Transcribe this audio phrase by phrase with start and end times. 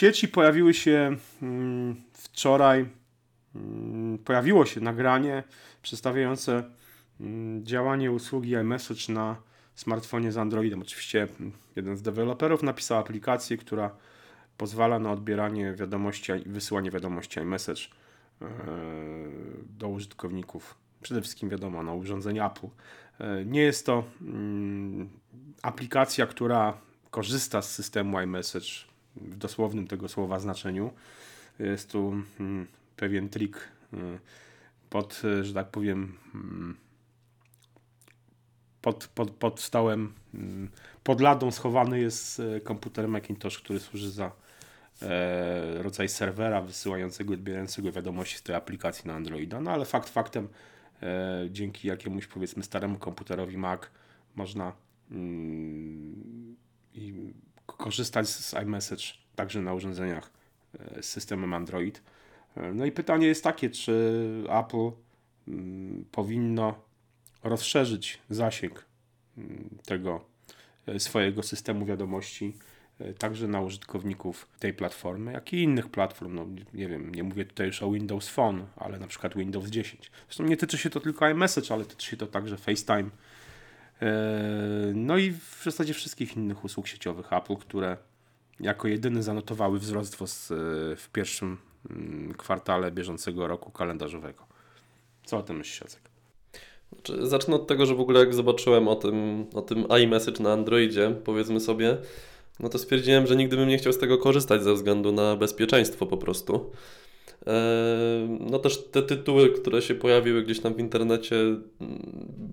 [0.00, 2.86] sieci pojawiły się mm, wczoraj,
[3.54, 5.42] mm, pojawiło się nagranie
[5.82, 6.64] przedstawiające
[7.20, 9.36] mm, działanie usługi iMessage na
[9.74, 10.80] smartfonie z Androidem.
[10.80, 11.28] Oczywiście
[11.76, 13.90] jeden z deweloperów napisał aplikację, która
[14.56, 17.82] pozwala na odbieranie wiadomości i wysyłanie wiadomości iMessage
[18.42, 18.46] e,
[19.78, 20.74] do użytkowników.
[21.02, 22.66] Przede wszystkim wiadomo na urządzeń Apple.
[23.18, 24.04] E, nie jest to
[25.62, 26.78] aplikacja, która
[27.10, 30.90] korzysta z systemu iMessage w dosłownym tego słowa znaczeniu.
[31.58, 33.96] Jest tu mm, pewien trik y,
[34.90, 36.76] pod, że tak powiem, mm,
[38.82, 40.68] pod, pod, pod stołem, mm,
[41.04, 44.32] pod ladą schowany jest e, komputer Macintosh, który służy za
[45.02, 49.60] e, rodzaj serwera wysyłającego i odbierającego wiadomości z tej aplikacji na Androida.
[49.60, 50.48] No ale fakt faktem,
[51.02, 53.80] e, dzięki jakiemuś powiedzmy staremu komputerowi Mac
[54.34, 54.72] można
[56.94, 57.32] i
[57.80, 59.04] korzystać z iMessage
[59.36, 60.30] także na urządzeniach
[60.78, 62.02] e, z systemem Android.
[62.56, 64.90] E, no i pytanie jest takie, czy Apple
[65.48, 66.74] mm, powinno
[67.44, 68.84] rozszerzyć zasięg
[69.38, 70.24] mm, tego
[70.86, 72.54] e, swojego systemu wiadomości
[73.18, 76.34] także na użytkowników tej platformy, jak i innych platform.
[76.34, 80.10] No, nie wiem, nie mówię tutaj już o Windows Phone, ale na przykład Windows 10.
[80.26, 83.10] Zresztą nie tyczy się to tylko iMessage, ale tyczy się to także FaceTime.
[84.94, 87.96] No i w zasadzie wszystkich innych usług sieciowych Apple, które
[88.60, 90.16] jako jedyny zanotowały wzrost
[90.96, 91.58] w pierwszym
[91.90, 94.46] mm, kwartale bieżącego roku kalendarzowego.
[95.24, 96.02] Co o tym myślisz, Jacek?
[96.92, 100.52] Znaczy, zacznę od tego, że w ogóle jak zobaczyłem o tym, o tym iMessage na
[100.52, 101.96] Androidzie, powiedzmy sobie,
[102.60, 106.06] no to stwierdziłem, że nigdy bym nie chciał z tego korzystać ze względu na bezpieczeństwo
[106.06, 106.72] po prostu.
[108.40, 111.60] No też te tytuły, które się pojawiły gdzieś tam w internecie mm,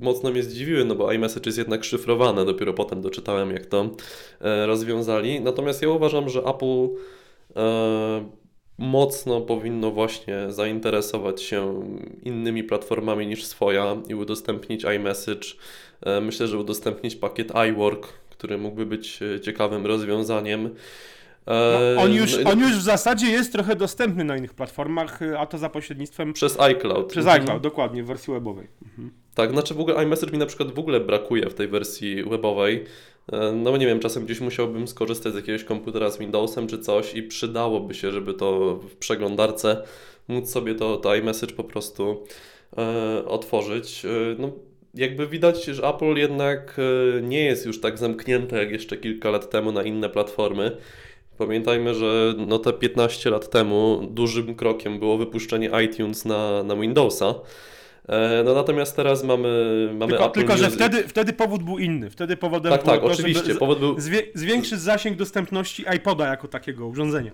[0.02, 3.90] mocno mnie zdziwiły, no bo iMessage jest jednak szyfrowane, dopiero potem doczytałem jak to
[4.42, 5.42] e, rozwiązali.
[5.42, 6.88] Natomiast ja uważam, że Apple
[7.56, 8.30] e,
[8.78, 11.84] mocno powinno właśnie zainteresować się
[12.24, 15.48] innymi platformami niż swoja i udostępnić iMessage.
[16.02, 20.76] E, myślę, że udostępnić pakiet iWork, który mógłby być ciekawym rozwiązaniem.
[21.48, 25.46] No, on, już, no, on już w zasadzie jest trochę dostępny na innych platformach, a
[25.46, 26.34] to za pośrednictwem.
[26.34, 27.10] Przez iCloud.
[27.10, 27.42] Przez mhm.
[27.42, 28.68] iCloud, dokładnie, w wersji webowej.
[28.86, 29.12] Mhm.
[29.36, 32.84] Tak, znaczy w ogóle iMessage mi na przykład w ogóle brakuje w tej wersji webowej.
[33.32, 37.16] E, no nie wiem, czasem gdzieś musiałbym skorzystać z jakiegoś komputera z Windowsem czy coś
[37.16, 39.84] i przydałoby się, żeby to w przeglądarce
[40.28, 42.24] móc sobie to, to iMessage po prostu
[42.78, 44.06] e, otworzyć.
[44.06, 44.10] E,
[44.40, 44.52] no,
[44.94, 49.50] jakby widać, że Apple jednak e, nie jest już tak zamknięte jak jeszcze kilka lat
[49.50, 50.78] temu na inne platformy
[51.38, 57.36] Pamiętajmy, że no te 15 lat temu dużym krokiem było wypuszczenie iTunes na, na Windowsa.
[58.10, 59.50] E, no natomiast teraz mamy,
[59.94, 62.10] mamy tylko, Apple Tylko, że wtedy, wtedy powód był inny.
[62.10, 63.56] Wtedy powodem tak, tak, oczywiście.
[63.56, 63.96] powód był...
[64.34, 67.32] Zwiększyć zasięg dostępności iPoda jako takiego urządzenia.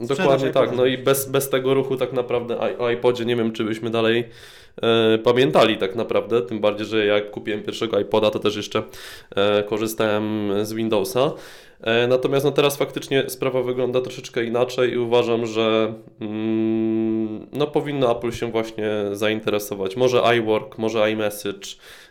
[0.00, 0.76] Dokładnie tak.
[0.76, 4.24] No i bez, bez tego ruchu tak naprawdę o iPodzie nie wiem, czy byśmy dalej
[4.82, 6.42] e, pamiętali tak naprawdę.
[6.42, 8.82] Tym bardziej, że jak kupiłem pierwszego iPoda, to też jeszcze
[9.36, 11.32] e, korzystałem z Windowsa.
[11.82, 18.18] E, natomiast no teraz faktycznie sprawa wygląda troszeczkę inaczej i uważam, że mm, no powinno
[18.18, 19.96] Apple się właśnie zainteresować.
[19.96, 21.68] Może iWork, może iMessage,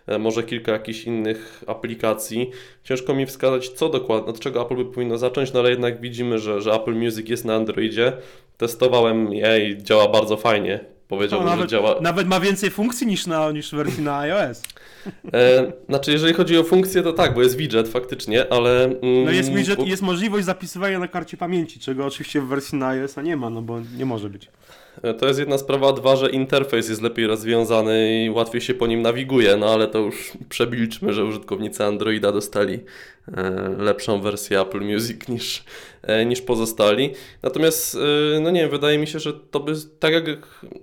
[0.08, 2.52] e, może kilka jakichś innych aplikacji.
[2.84, 6.40] Ciężko mi wskazać, co dokładnie, od czego Apple by powinno zacząć, no ale jednak widzimy,
[6.40, 8.14] że, że Apple Music jest na Androidzie.
[8.58, 10.80] Testowałem je i działa bardzo fajnie.
[11.08, 12.02] Powiedziałbym, no, nawet, że działa.
[12.02, 14.62] Nawet ma więcej funkcji niż, na, niż w wersji na iOS.
[15.34, 18.84] E, znaczy, jeżeli chodzi o funkcję, to tak, bo jest widget faktycznie, ale.
[18.84, 22.78] Mm, no jest widget i jest możliwość zapisywania na karcie pamięci, czego oczywiście w wersji
[22.78, 24.50] na iOS nie ma, no bo nie może być.
[25.04, 28.88] E, to jest jedna sprawa, dwa, że interfejs jest lepiej rozwiązany i łatwiej się po
[28.88, 32.80] nim nawiguje, no ale to już przebilczmy, że użytkownicy Androida dostali
[33.28, 35.64] e, lepszą wersję Apple Music niż,
[36.04, 37.14] e, niż pozostali.
[37.44, 37.98] Natomiast,
[38.42, 40.26] no nie wiem, wydaje mi się, że to by, tak jak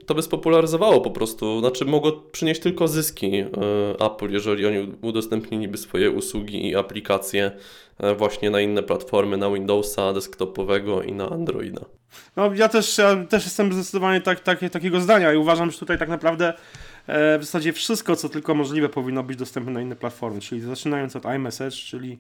[0.07, 3.45] to by spopularyzowało po prostu, znaczy mogło przynieść tylko zyski
[4.01, 7.51] Apple, jeżeli oni udostępniliby swoje usługi i aplikacje
[8.17, 11.98] właśnie na inne platformy, na Windowsa desktopowego i na Androida.
[12.37, 15.99] No ja też, ja też jestem zdecydowanie tak, tak, takiego zdania i uważam, że tutaj
[15.99, 16.55] tak naprawdę
[17.07, 21.17] e, w zasadzie wszystko, co tylko możliwe powinno być dostępne na inne platformy, czyli zaczynając
[21.17, 22.19] od iMessage, czyli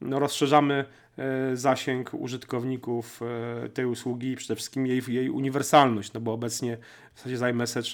[0.00, 0.84] no, rozszerzamy
[1.18, 3.20] e, zasięg użytkowników
[3.64, 6.78] e, tej usługi, przede wszystkim jej, jej uniwersalność, no bo obecnie
[7.14, 7.90] w zasadzie z iMessage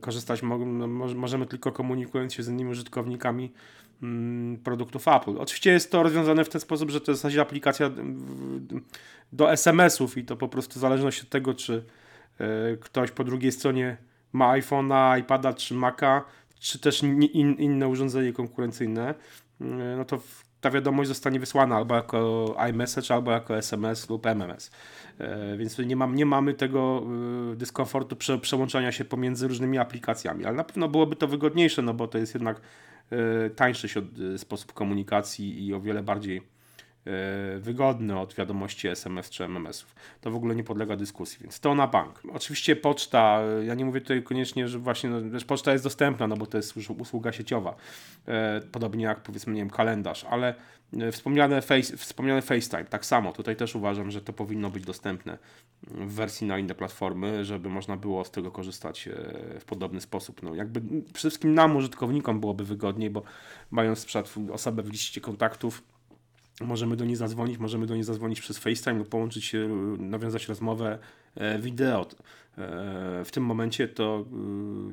[0.00, 3.52] korzystać mo no, możemy tylko komunikując się z innymi użytkownikami
[4.02, 5.38] Mm, produktów Apple.
[5.38, 7.90] Oczywiście jest to rozwiązane w ten sposób, że to jest zasadzie aplikacja
[9.32, 11.84] do SMS-ów i to po prostu w zależności od tego, czy
[12.38, 13.96] e, ktoś po drugiej stronie
[14.32, 16.24] ma iPhone'a, iPada czy Maca,
[16.60, 17.22] czy też in,
[17.54, 19.14] inne urządzenie konkurencyjne,
[19.60, 19.64] e,
[19.96, 20.20] no to
[20.60, 24.70] ta wiadomość zostanie wysłana albo jako iMessage, albo jako SMS lub MMS.
[25.18, 27.02] E, więc nie, mam, nie mamy tego
[27.52, 31.94] e, dyskomfortu prze, przełączania się pomiędzy różnymi aplikacjami, ale na pewno byłoby to wygodniejsze, no
[31.94, 32.60] bo to jest jednak
[33.10, 33.88] e, tańszy
[34.36, 36.42] sposób komunikacji i o wiele bardziej
[37.58, 39.94] wygodny od wiadomości SMS czy MMS-ów.
[40.20, 42.22] To w ogóle nie podlega dyskusji, więc to na bank.
[42.32, 46.46] Oczywiście poczta, ja nie mówię tutaj koniecznie, że właśnie, no, poczta jest dostępna, no bo
[46.46, 47.74] to jest usługa sieciowa,
[48.72, 50.54] podobnie jak powiedzmy, nie wiem, kalendarz, ale
[50.98, 53.32] E, wspomniane, face, wspomniane FaceTime, tak samo.
[53.32, 55.38] Tutaj też uważam, że to powinno być dostępne
[55.82, 59.12] w wersji na inne platformy, żeby można było z tego korzystać e,
[59.60, 60.42] w podobny sposób.
[60.42, 63.22] No, jakby przede wszystkim nam, użytkownikom, byłoby wygodniej, bo
[63.70, 64.06] mając
[64.52, 65.82] osobę w liście kontaktów,
[66.60, 69.68] możemy do niej zadzwonić, możemy do niej zadzwonić przez FaceTime lub połączyć się,
[69.98, 70.98] nawiązać rozmowę
[71.34, 72.06] e, wideo.
[73.24, 74.24] W tym momencie to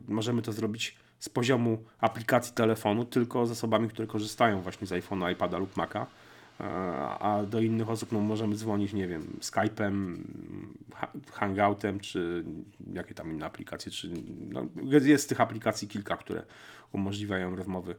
[0.08, 5.32] możemy to zrobić z poziomu aplikacji telefonu tylko z osobami, które korzystają właśnie z iPhone'a,
[5.32, 6.08] iPada lub Maca.
[6.60, 6.64] E,
[7.20, 10.18] a do innych osób no, możemy dzwonić, nie wiem, Skype'em,
[11.32, 12.44] Hangoutem, czy
[12.94, 13.92] jakie tam inne aplikacje.
[13.92, 14.10] Czy,
[14.50, 14.66] no,
[15.02, 16.44] jest tych aplikacji kilka, które
[16.92, 17.96] umożliwiają rozmowy, e,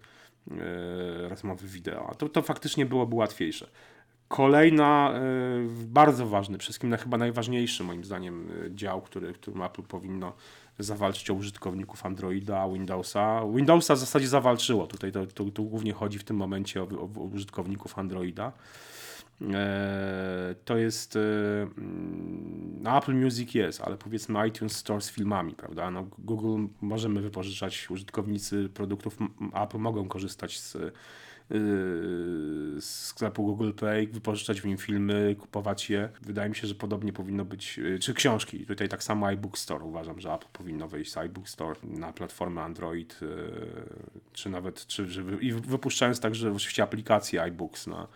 [1.29, 2.15] rozmowy wideo.
[2.19, 3.69] To, to faktycznie byłoby łatwiejsze.
[4.29, 5.21] Kolejna, e,
[5.85, 10.33] bardzo ważny, wszystkim chyba najważniejszy moim zdaniem dział, który, którym Apple powinno
[10.79, 13.43] zawalczyć o użytkowników Androida, Windowsa.
[13.55, 14.87] Windowsa w zasadzie zawalczyło.
[14.87, 18.53] Tutaj to, to, to głównie chodzi w tym momencie o, o użytkowników Androida.
[19.43, 21.21] E, to jest e,
[22.81, 25.91] no Apple Music jest, ale powiedzmy iTunes Store z filmami, prawda?
[25.91, 29.19] No, Google możemy wypożyczać, użytkownicy produktów
[29.55, 30.77] Apple mogą korzystać z
[32.81, 36.09] z sklepu Google Play, wypożyczać w nim filmy, kupować je.
[36.23, 38.67] Wydaje mi się, że podobnie powinno być, czy książki.
[38.67, 39.85] Tutaj tak samo iBook Store.
[39.85, 43.21] Uważam, że Apple powinno wejść z iBook Store na platformę Android,
[44.33, 45.07] czy nawet, czy,
[45.41, 48.09] i wypuszczając także oczywiście aplikację iBooks na,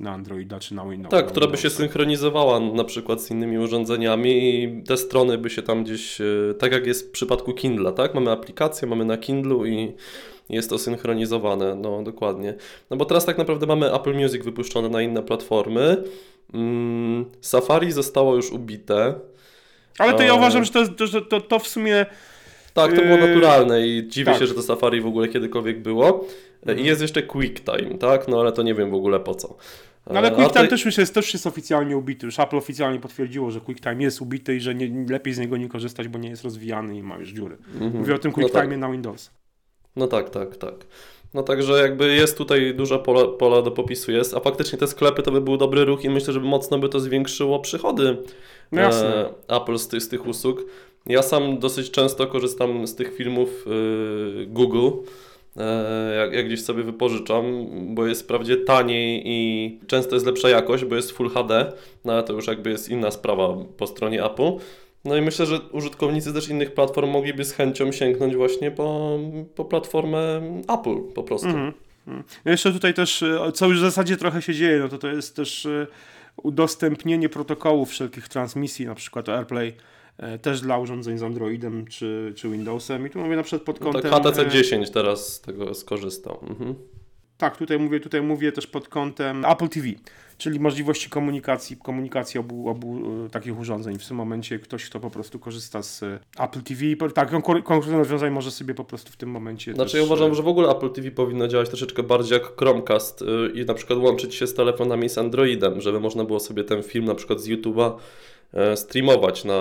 [0.00, 1.10] na Androida czy na Windows.
[1.10, 5.62] Tak, która by się synchronizowała na przykład z innymi urządzeniami i te strony by się
[5.62, 8.14] tam gdzieś, y, tak jak jest w przypadku Kindle, tak?
[8.14, 9.92] Mamy aplikację, mamy na Kindlu i
[10.50, 12.54] jest to synchronizowane, no dokładnie.
[12.90, 16.04] No bo teraz tak naprawdę mamy Apple Music wypuszczone na inne platformy.
[16.54, 19.14] Mm, Safari zostało już ubite.
[19.98, 22.06] Ale to ja uważam, że to, że to, to w sumie.
[22.74, 24.40] Tak, to było yy, naturalne i dziwię tak.
[24.40, 26.26] się, że to Safari w ogóle kiedykolwiek było.
[26.76, 28.28] I jest jeszcze QuickTime, tak?
[28.28, 29.56] No ale to nie wiem w ogóle po co.
[30.06, 32.26] No, ale QuickTime też, już jest, też jest oficjalnie ubity.
[32.26, 35.68] Już Apple oficjalnie potwierdziło, że QuickTime jest ubity i że nie, lepiej z niego nie
[35.68, 37.56] korzystać, bo nie jest rozwijany i ma już dziury.
[37.74, 37.98] Mhm.
[37.98, 38.78] Mówię o tym QuickTime no tak.
[38.78, 39.30] na Windows.
[39.96, 40.74] No tak, tak, tak.
[41.34, 45.22] No także jakby jest tutaj duża pola, pola do popisu jest, a faktycznie te sklepy
[45.22, 48.16] to by był dobry ruch i myślę, że mocno by to zwiększyło przychody
[48.72, 50.64] no e, Apple z, ty, z tych usług.
[51.06, 54.90] Ja sam dosyć często korzystam z tych filmów e, Google, e,
[56.16, 60.96] jak, jak gdzieś sobie wypożyczam, bo jest wprawdzie taniej i często jest lepsza jakość, bo
[60.96, 61.72] jest Full HD,
[62.04, 64.52] no ale to już jakby jest inna sprawa po stronie Apple.
[65.04, 69.18] No i myślę, że użytkownicy też innych platform mogliby z chęcią sięgnąć właśnie po,
[69.54, 71.48] po platformę Apple po prostu.
[71.48, 72.22] Mm -hmm.
[72.44, 75.36] Jeszcze tutaj też, e, co już w zasadzie trochę się dzieje, no to to jest
[75.36, 75.86] też e,
[76.36, 79.72] udostępnienie protokołów wszelkich transmisji, na przykład AirPlay e,
[80.42, 83.06] też dla urządzeń z Androidem czy, czy Windowsem.
[83.06, 84.10] I tu mówię na przykład pod kątem...
[84.10, 86.38] No tak HTC 10 teraz z tego skorzystał.
[86.48, 86.74] Mhm.
[87.40, 89.88] Tak, tutaj mówię, tutaj mówię też pod kątem Apple TV,
[90.38, 93.98] czyli możliwości komunikacji, komunikacji obu, obu e, takich urządzeń.
[93.98, 97.30] W tym momencie ktoś, kto po prostu korzysta z e, Apple TV, tak,
[97.64, 100.00] konkretne rozwiązanie może sobie po prostu w tym momencie Znaczy też...
[100.00, 103.64] ja uważam, e, że w ogóle Apple TV powinno działać troszeczkę bardziej jak Chromecast i
[103.64, 107.14] na przykład łączyć się z telefonami z Androidem, żeby można było sobie ten film na
[107.14, 108.39] przykład z YouTube'a E,
[108.74, 109.60] streamować na,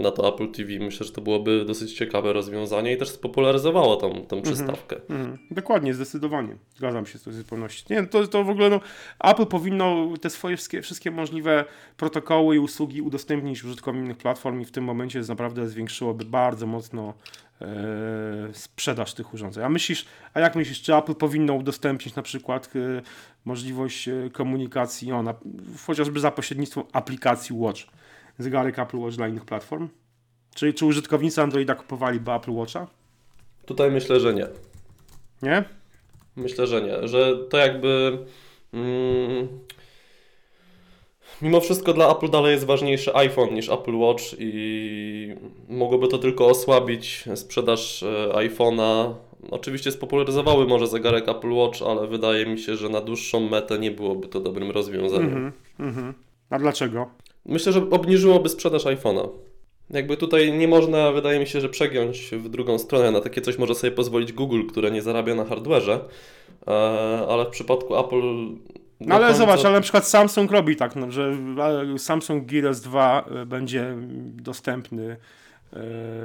[0.00, 0.70] na to Apple TV.
[0.78, 4.96] Myślę, że to byłoby dosyć ciekawe rozwiązanie i też spopularyzowało tą, tą mhm, przystawkę.
[5.08, 6.56] Mm, mm, dokładnie, zdecydowanie.
[6.76, 7.84] Zgadzam się z tą zupełności.
[7.90, 8.80] Nie, to, to w ogóle no,
[9.24, 11.64] Apple powinno te swoje wszystkie, wszystkie możliwe
[11.96, 17.14] protokoły i usługi udostępnić użytkownikom innych platform i w tym momencie naprawdę zwiększyłoby bardzo mocno
[17.60, 17.66] e,
[18.52, 19.64] sprzedaż tych urządzeń.
[19.64, 23.02] A myślisz, a jak myślisz, czy Apple powinno udostępnić na przykład e,
[23.44, 25.34] możliwość e, komunikacji, ona,
[25.86, 27.82] chociażby za pośrednictwem aplikacji Watch?
[28.38, 29.88] Zegarek Apple Watch dla innych platform?
[30.54, 32.86] Czyli czy użytkownicy Androida kupowaliby Apple Watcha?
[33.66, 34.46] Tutaj myślę, że nie.
[35.42, 35.64] Nie?
[36.36, 37.08] Myślę, że nie.
[37.08, 38.18] Że to jakby.
[38.72, 39.48] Mm,
[41.42, 45.34] mimo wszystko dla Apple dalej jest ważniejszy iPhone niż Apple Watch i
[45.68, 49.14] mogłoby to tylko osłabić sprzedaż e, iPhone'a.
[49.50, 53.90] Oczywiście spopularyzowały może zegarek Apple Watch, ale wydaje mi się, że na dłuższą metę nie
[53.90, 55.36] byłoby to dobrym rozwiązaniem.
[55.36, 56.12] Mm -hmm, mm -hmm.
[56.50, 57.10] A dlaczego?
[57.48, 59.28] Myślę, że obniżyłoby sprzedaż iPhone'a.
[59.90, 63.10] Jakby tutaj nie można, wydaje mi się, że przegiąć w drugą stronę.
[63.10, 66.00] Na takie coś może sobie pozwolić Google, które nie zarabia na hardwareze,
[66.66, 66.70] e,
[67.28, 68.22] ale w przypadku Apple.
[69.00, 71.36] No ale końca- zobacz, ale na przykład Samsung robi tak, no, że
[71.94, 75.16] e, Samsung Gear S2 e, będzie dostępny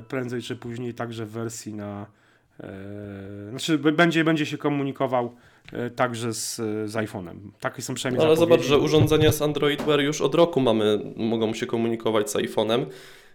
[0.07, 2.05] prędzej czy później także w wersji na.
[2.59, 5.35] E, znaczy będzie, będzie się komunikował
[5.73, 6.55] e, także z,
[6.91, 7.35] z iPhone'em.
[7.59, 8.63] Takie są przynajmniej Ale zapowiedzi.
[8.63, 12.85] zobacz, że urządzenia z Android Wear już od roku mamy, mogą się komunikować z iPhone'em.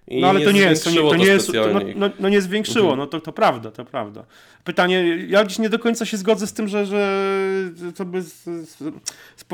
[0.08, 2.28] I No ale to nie jest, to nie, to nie jest, to, no, no, no
[2.28, 2.98] nie zwiększyło, Mhm.
[2.98, 4.24] no to, to prawda, to prawda.
[4.64, 8.22] Pytanie, ja dziś nie do końca się zgodzę z tym, że, że to by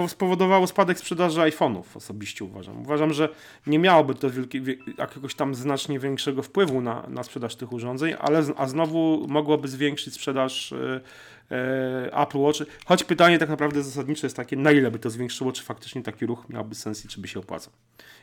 [0.08, 2.80] spowodowało spadek sprzedaży iPhone'ów, osobiście uważam.
[2.80, 3.28] Uważam, że
[3.66, 8.14] nie miałoby to wielkie, wie- jakiegoś tam znacznie większego wpływu na, na sprzedaż tych urządzeń,
[8.18, 11.00] ale a znowu mogłoby zwiększyć sprzedaż e,
[11.50, 12.58] e, Apple Watch.
[12.86, 16.26] Choć pytanie tak naprawdę zasadnicze jest takie, na ile by to zwiększyło, czy faktycznie taki
[16.26, 17.72] ruch miałby sens i czy by się opłacał.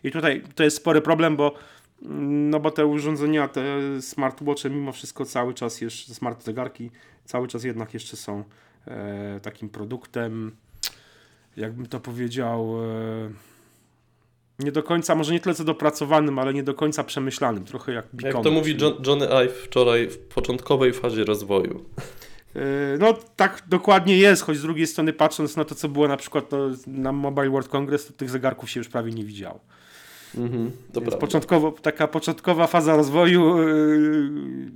[0.03, 1.53] I tutaj to jest spory problem, bo
[2.01, 3.63] no bo te urządzenia, te
[4.01, 6.91] smartwatche mimo wszystko cały czas jeszcze, smart zegarki
[7.25, 8.43] cały czas jednak jeszcze są
[8.87, 10.55] e, takim produktem,
[11.57, 13.29] jakbym to powiedział, e,
[14.59, 18.05] nie do końca, może nie tyle co dopracowanym, ale nie do końca przemyślanym, trochę jak
[18.05, 21.85] Jak beacony, to mówi John, Johnny Ive wczoraj w początkowej fazie rozwoju.
[22.55, 26.17] E, No tak dokładnie jest, choć z drugiej strony patrząc na to, co było na
[26.17, 29.59] przykład no, na Mobile World Congress, to tych zegarków się już prawie nie widziało.
[30.37, 34.69] Mhm, to Więc początkowo, taka początkowa faza rozwoju, yy,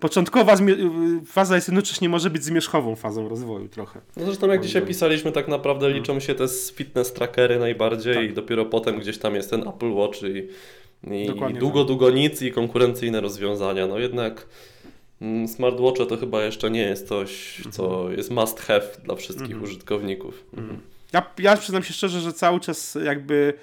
[0.00, 0.80] początkowa yy,
[1.26, 4.00] faza jest jednocześnie może być zmierzchową fazą rozwoju trochę.
[4.16, 4.88] No zresztą jak dzisiaj oj.
[4.88, 6.44] pisaliśmy, tak naprawdę liczą się te
[6.74, 8.24] fitness trackery najbardziej Tak.
[8.24, 10.48] i dopiero potem gdzieś tam jest ten Apple Watch i,
[11.22, 11.88] i Dokładnie długo, tak.
[11.88, 13.86] długo nic i konkurencyjne rozwiązania.
[13.86, 14.46] No jednak
[15.22, 19.64] mm, smartwatche to chyba jeszcze nie jest coś, co jest must have dla wszystkich Mhm.
[19.64, 20.44] użytkowników.
[20.56, 20.78] Mhm.
[21.12, 23.54] Ja, ja przyznam się szczerze, że cały czas jakby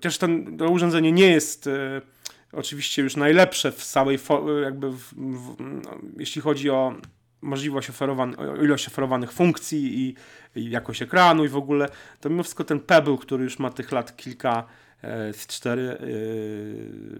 [0.00, 2.00] też ten, to urządzenie nie jest e,
[2.52, 6.94] oczywiście już najlepsze w całej fo- jakby w, w, no, jeśli chodzi o
[7.40, 10.14] możliwość oferowanych, o ilość oferowanych funkcji i,
[10.60, 11.88] i jakość ekranu i w ogóle,
[12.20, 14.66] to mimo wszystko ten Pebble, który już ma tych lat kilka,
[15.02, 15.96] e, z cztery, e,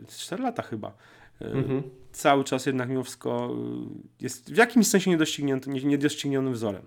[0.08, 0.88] z cztery lata chyba,
[1.40, 1.82] e, Mhm.
[2.12, 3.56] cały czas jednak mimo wszystko
[4.20, 6.82] jest w jakimś sensie niedoścignięty, nie- niedoścignionym wzorem.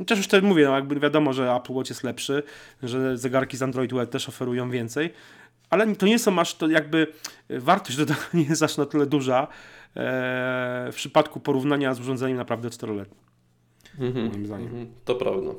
[0.00, 2.42] Chociaż już wtedy mówię, no jakby wiadomo, że Apple Watch jest lepszy,
[2.82, 5.12] że zegarki z Android Wear też oferują więcej,
[5.70, 7.06] ale to nie są aż to jakby
[7.50, 9.48] y, wartość dodana nie jest aż na tyle duża e,
[10.92, 13.20] w przypadku porównania z urządzeniem naprawdę czteroletnim.
[13.98, 14.28] Mhm.
[14.28, 14.66] Moim zdaniem.
[14.66, 14.86] Mhm.
[15.04, 15.50] To prawda.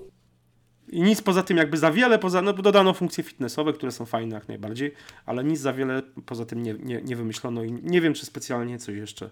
[0.90, 4.36] I nic poza tym jakby za wiele, poza, no dodano funkcje fitnessowe, które są fajne
[4.36, 4.94] jak najbardziej,
[5.26, 8.80] ale nic za wiele poza tym nie, nie, nie wymyślono i nie wiem, czy specjalnie
[8.80, 9.30] coś jeszcze,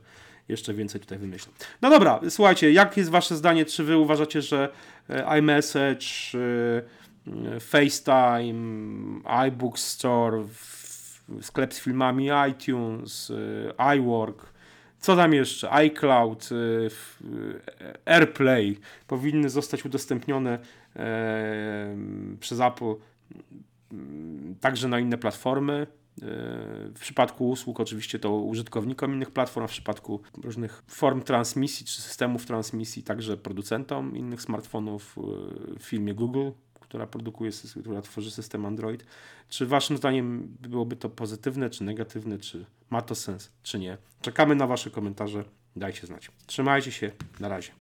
[0.47, 1.53] jeszcze więcej tutaj wymyślą.
[1.81, 4.69] No dobra, słuchajcie, jak jest wasze zdanie, czy wy uważacie, że
[5.09, 10.43] e, iMessage, e, FaceTime, iBook Store,
[11.41, 13.31] sklep z filmami iTunes,
[13.77, 14.45] e, iWork,
[14.99, 15.71] co tam jeszcze?
[15.71, 16.49] iCloud,
[18.05, 20.59] AirPlay powinny zostać udostępnione
[22.39, 22.95] przez Apple
[23.91, 25.87] mm, także na inne platformy.
[26.95, 32.45] W przypadku usług oczywiście to użytkownikom innych platform, w przypadku różnych form transmisji czy systemów
[32.45, 35.21] transmisji także producentom innych smartfonów e,
[35.79, 39.05] w firmie Google, która produkuje, która tworzy system Android.
[39.49, 43.97] Czy waszym zdaniem byłoby to pozytywne, czy negatywne, czy ma to sens, czy nie?
[44.21, 45.43] Czekamy na wasze komentarze.
[45.75, 46.31] Dajcie znać.
[46.45, 47.11] Trzymajcie się.
[47.39, 47.71] Na razie.